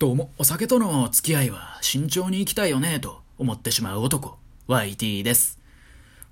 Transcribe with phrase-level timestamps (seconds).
[0.00, 5.58] どうも、お酒との付き合いは慎重に行きたいよね、と思ってしまう男、YT です。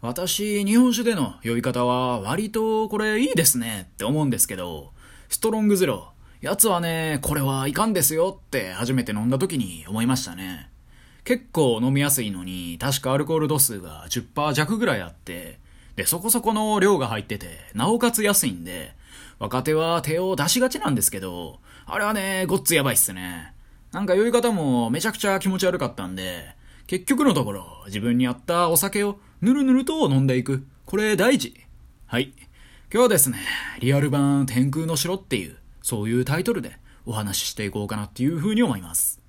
[0.00, 4.93] 私、日本酒での酔い方は割とこれいいですねって思うんですけど、
[5.29, 10.71] ストロングゼロ、やつはね、これはいかんですよって初めて飲んだ時に思いましたね。
[11.25, 15.59] 結構飲みやすいのに、確かアルコール度数が10%弱ぐらいあって、
[15.96, 18.95] で、そこそこの量が入ってて、なおかつ安いんで、
[19.41, 23.55] 若手は手を出しがちなんですけど、あれはね、ごっつやばいっすね。
[23.97, 26.54] なんか酔い方もめちゃくちゃ気持ち悪かったんで、
[26.87, 30.67] 結局のところ、自分に合ったお酒をぬるぬると飲んでいく。
[30.85, 31.59] これ大事。
[32.05, 32.34] はい。
[32.37, 32.45] 今
[32.91, 33.39] 日はですね、
[33.81, 39.23] リアル版天空の城っていう、そういうタイトルでお話ししていこうかなっていう風に思います。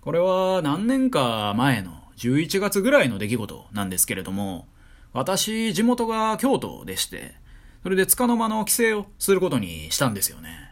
[0.00, 4.66] これは何年か前の11月ぐらいの出来事なんですけれども、
[5.12, 7.36] 私、地元が京都でして、
[7.84, 10.69] それで束の間の帰省をすることにしたんですよね。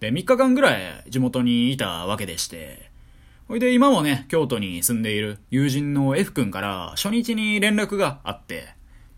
[0.00, 2.90] で、3日間ぐらい地元にいたわけでして、
[3.48, 8.74] ほいで今もね、京都に住んでいる友人の F 君から初日に連絡があって、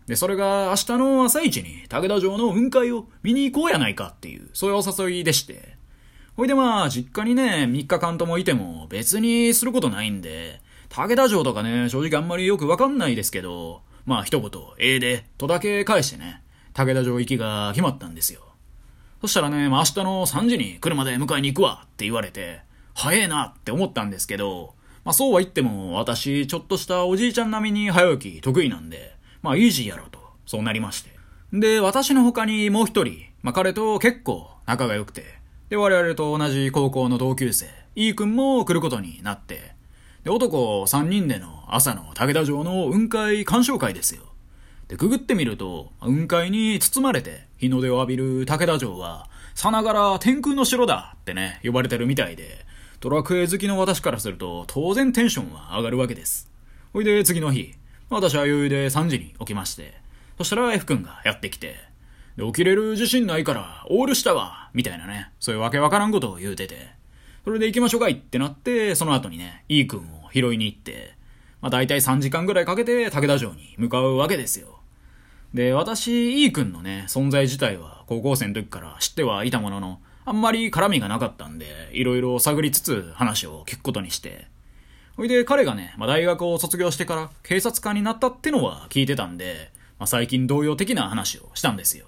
[0.07, 5.75] で、それが明日の朝一に武田城の雲海を見に行こうやないかっていう、そういうお誘いでして、
[6.35, 16.41] ほいでまあ、実家にね、3日間ともいても別にすることないんで、武田城とかね、正直あんまりよくわかんないですけど、まあ一言、ええで、とだけ返してね、
[16.73, 18.41] 武田城行きが決まったんですよ。
[19.21, 22.61] そしたらね、まあ、明日の3時に車で迎えに行くわって言われて、
[22.95, 31.11] 早えなって思ったんですけど、まあそうは言っても私、ちょっとしたおじいちゃん並みに早起き得意なんで、まあイージーやろうと、そうなりまして。
[31.53, 35.23] で、私の他にもう一人、まあ彼と結構仲が良くて、
[35.69, 39.75] で、我々と同じ高校の同級生、イー君も来ることになって、
[40.23, 44.23] で、男3人での朝の武田城の雲海鑑賞会ですよ。
[44.87, 52.65] で、くぐってみると、雲海に包まれて日の出を浴びる武田城は、さながら天空の城だってね、呼ばれてるみたいで、
[52.99, 56.51] ドラクエ好きの私からすると、当然テンションは上がるわけです。
[56.91, 57.75] ほいで、次の日、
[58.09, 59.93] 私は余裕で3時に起きまして、
[60.39, 61.75] そしたら F 君がやってきて、
[62.35, 66.87] で、起きれる自信ないから、オールしたわみたいなね、そういうわけわからんことを言うてて、
[67.43, 71.13] それで行きましょうかいってなって、その後にね、E 君を拾いに行って、
[71.61, 74.80] まあ大体3時間ぐらいかけて武田城に向かうわけですよ。
[75.53, 84.47] で、私、E 君のね、存在自体は高校生の時から知ってはいたものの、あんまり絡みがなかったんで、いろいろ探りつつ話を聞くことにして、
[85.17, 92.05] ほいで彼がね、まあ、大学を卒業してから警察官になったってのは聞いてたんで、まあ、最近同様的な話をしたんですよ。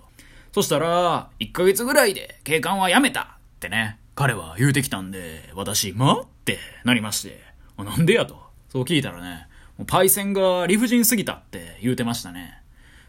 [0.53, 3.25] そしたら、1ヶ月ぐらいで警官は辞めたっ
[3.59, 7.41] てね、彼は言うてきたんで、私、まってなりまして、
[7.77, 8.41] なんでやと。
[8.69, 12.62] そう聞いたらね、もうパイセンが理不尽すぎたって言うてましたね。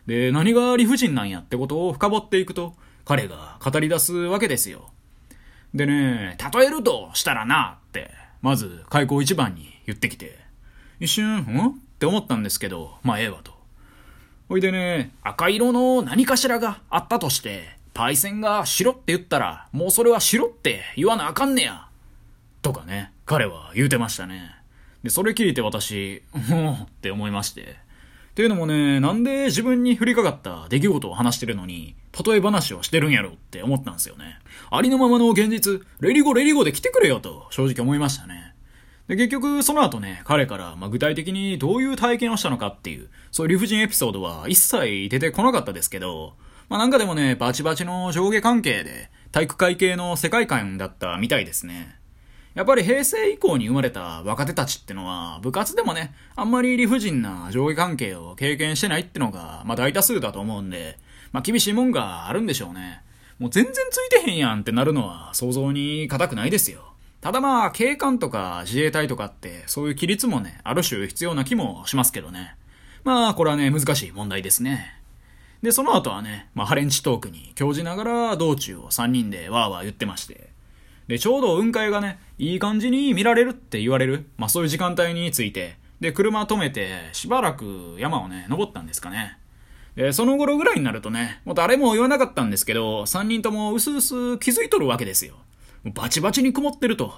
[0.06, 4.90] で、何が理不尽なんやってことを深掘っていくと、彼が語り出すわけですよ。
[5.74, 8.10] でね、例えるとしたらなって、
[8.42, 10.38] まず開口一番に言ってきて、
[11.00, 11.68] 一瞬、ん？
[11.68, 13.52] って思ったんですけど、まあええわと。
[14.48, 21.88] ほいでね、赤色の何かしらがあったとして、パイセンが白って言ったら、もうそれは白って言わなあかんねや。
[22.60, 24.50] とかね、彼は言うてましたね。
[25.02, 27.76] で、それ聞いて私、もうって思いまして。
[28.34, 31.94] っていうのもね、なんで自分に降りかかった出来事を話してるのに、
[32.26, 34.40] 例え話をしてるんやろって思ったんですよね。
[34.72, 38.56] ありのままの現実、レリゴレリゴで来てくれよと正直思いましたね。
[39.06, 46.34] で、結局その後ね、彼から、まあ、具体的にどういう体験をしたのかっていう、そういう理不尽エピソードは一切出てこなかったですけど、
[46.68, 52.00] まあ、なんかでもね、バチバチの上下関係で、体育会系の世界観だったみたいですね。
[52.54, 60.98] やっぱり平成以降に生まれた若手たちってのは、部活でもね、あんまり理不尽な上下関係を経験してないってのが、まあ大多数だと思うんで、
[61.32, 63.02] まあ厳しいもんがあるんでしょうね。
[63.40, 66.94] もう全然ついてへんやんってなるのは想像に難くないですよ。
[67.20, 72.54] ただまあ、警官とか自衛隊とかって、そういう規律もね、ある種必要な気もしますけどね。
[73.02, 75.00] まあ、これはね、難しい問題ですね。
[75.62, 80.53] で、その後はね、まあ、ハレンチトークに興じながら道中を3人でわーわー言ってまして。
[81.06, 89.38] で、ちょうど雲海がね、いい感じに見られるって言われる、まあそういう時間帯について、で、車止めて、しばらく山をね、登ったんですかね。
[89.96, 95.36] で、その頃ぐらいになるとね、もう誰も言わなかったんですけど、3人とも薄々気づいとるわけですよ。
[95.84, 97.14] バチバチに曇ってると。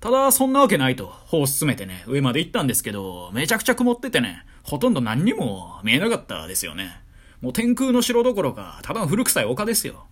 [0.00, 7.02] ただ、そんなわけないと、歩を進めてね、上まで行ったんですけど、めちゃくちゃ曇っててね、ほとんど何にも見えなかったですよね。
[7.42, 10.06] もう天空の城どころか、ただの古臭い丘ですよ。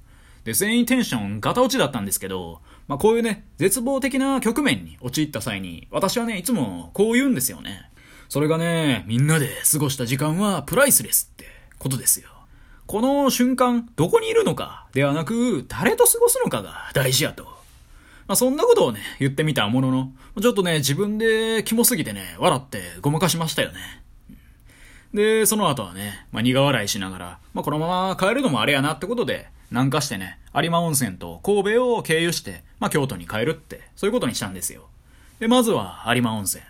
[0.45, 7.91] で、全員テンションガタ落ちだったんですけど、まあこういうね、絶望的な局面に陥った際に、私はね、いつもこう言うんですよね。
[8.29, 11.47] それがね、みんなで過ごした時間はプライスレスって
[11.79, 12.29] ことですよ。
[12.87, 17.45] この瞬間、どこにいるのかではなく、誰と過ごすのかが大事やと。
[18.27, 24.03] まあ、そんなことをね、言ってみたものの、ちょっとね、自分でキモすぎてね、笑ってごまかしましたよね。
[25.15, 34.89] で、その後はね、まあ、苦笑いしながら、まあ、このまま帰るのもあれやなってことで、南下してね、有馬温泉と神戸を経由して、まあ、京都に帰るって、そういうことにしたんですよ。
[35.41, 36.63] で、まずは有馬温泉。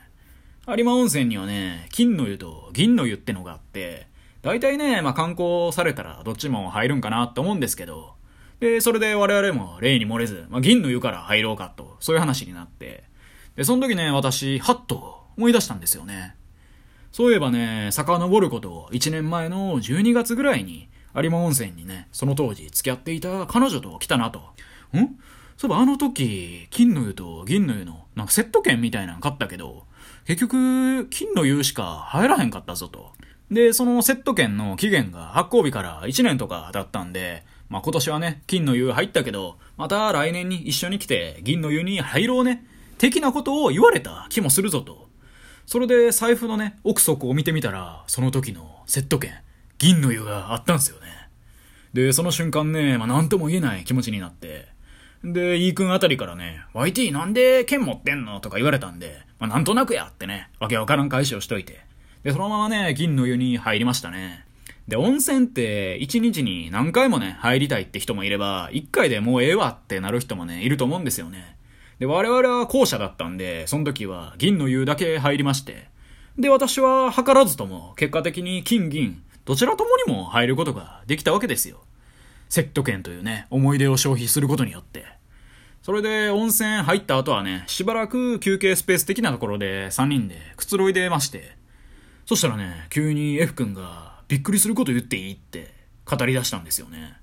[0.67, 4.07] 有馬温泉にはね、金の湯と銀の湯ってのがあって、
[4.43, 8.15] 大体ね、まあ、観光されたらどっちも入るんかなって思うんですけど、
[8.61, 13.05] で、それで我々も例に漏れず、まあ、銀の湯から入ろうかと、そういう話になって、
[13.57, 16.35] で、その時ね、私、はっと思い出したんですよね。
[17.13, 20.89] そういえばね、遡ること1年前の12月ぐらいに、
[21.23, 24.39] 有馬温泉にね、その当時付き合っていた彼女と来たなと。
[24.97, 25.19] ん？
[25.57, 29.85] そういえばあの時、金の湯と銀の湯の、なんかセット券みたいなの買ったけど、
[30.25, 33.13] 結局、金の湯しか入らへんかったぞと。
[33.51, 42.65] で、そのセット券の期限が発行日から1年とかだったんで、まあ、今年はね、金の湯入ったけど、また来年に一緒に来て銀の湯に入ろうね、
[42.99, 45.09] 的なことを言われた気もするぞと。
[45.67, 49.33] それで財布のね、奥底を見てみたら、その時のセット券、
[49.79, 51.07] 銀の湯があったんすよね。
[51.93, 54.67] で、その瞬間ね、まあ、なんとも言えない気持ちになって、
[55.25, 61.81] で、イー君あたりからね、YT なんで剣持ってんのとか言われたんで、まあ、なんとなくやってね、わけわからん返しをしといて。
[62.23, 64.45] で、そのままね、銀の湯に入りましたね。
[64.89, 71.57] で、温泉って1日に何回もね、入りたいって人もいれば、1回でもうええわってなる人もね、いると思うんですよね。
[71.99, 75.89] で、我々は後者だったんで、その時は銀の湯だけ入りまして。
[76.39, 81.79] で、私は図らずとも、結果的に金銀、どちらともにも入ることができたわけですよ。
[82.51, 85.07] セット券というね、思い出を消費することによって。
[85.81, 91.57] それで温泉入った後はね、しばらく休憩スペース的なところで3人でくつろいでまして。
[92.27, 95.73] そしたらね、急に F 君がびっくりすること言っていいって
[96.05, 97.17] 語り出したんですよね。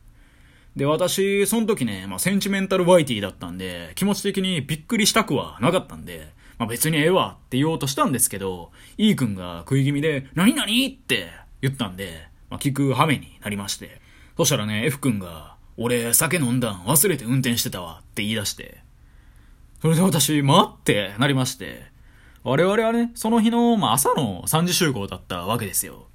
[0.75, 13.99] で、私、その時ね、まあ、センチメンタルワイティだったんで、気持ち的にびっくりしたくはなかったんで、まあ、別にええわって言おうとしたんですけど、E 君が食い気味で、何々って言ったんで、まあ、聞く羽目になりまして。
[14.37, 18.77] そしたらね、F 君が、俺、酒飲んだん忘れて運転してたわって言い出して。
[19.81, 21.83] それで私、待ってなりまして。
[22.43, 26.05] 我々はね、その日の、まあ、朝の3時集合だったわけですよ。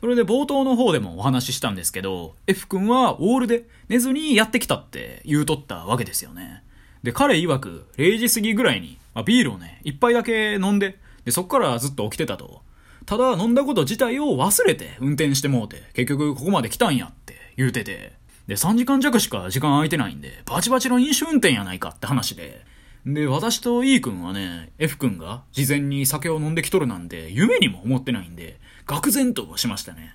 [0.00, 6.62] それで冒頭の方でもお話ししたんですけど、F 君はオールで寝ずにやってきたって言うとったわけですよね。
[7.02, 12.62] で、彼曰く0時過ぎぐらいに、まあ、ビールをね、一杯だけ飲んで、で、そっからずっと起きてたと。
[13.06, 18.12] ただ飲んだこと自体を忘れて運転してもうて、結局ここまで来たんやって言うてて。
[18.46, 22.64] で、3時間弱しか時間空いてないんで、バチバチの飲酒運転やないかって話で。
[23.06, 30.14] で、私と E 君はね、F 君が事前に酒を飲んできとるなんて夢にも思ってないんで、愕然としましたね。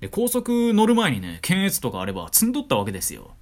[0.00, 3.32] で、高速乗る前にね、検閲とかあれば積んどったわけですよ。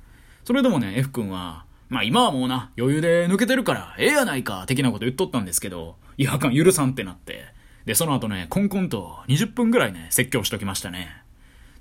[0.45, 7.47] それでもね、F 君は、まあ今はもうな、余裕で抜けてるから、ええやないか、的なこと言っとったんですけど、いやあかん、許さんってなって。
[7.91, 11.09] で、その後ね、コンコンと20分ぐらいね、説教しときましたね。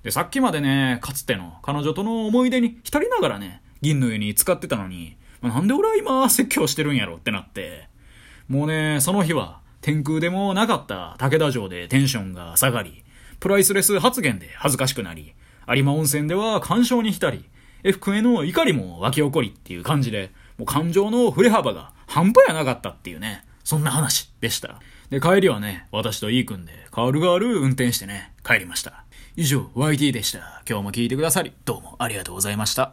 [0.01, 7.89] で、さっきまでね、かつての彼女との思い出に浸りながらね、銀の湯に使ってたのに、まあ、なんで俺は今説教してるんやろってなって、
[8.47, 13.03] もうね、その日は、天空でもなかった武田城でテンションが下がり、
[13.39, 15.35] プライスレス発言で恥ずかしくなり、
[15.71, 17.45] 有馬温泉では干渉に浸り、
[17.83, 24.79] F 君への怒りも湧き起こりっていう感じで、もう感情の振れ幅が半端やなかったっていうね、そんな話でした。
[25.09, 29.05] で、帰りはね、私と E 君でカールガール運転してね、帰りました。
[29.35, 30.61] 以上、YT でした。
[30.69, 32.87] 今日も聞いてくださり、どうもありがとうございました。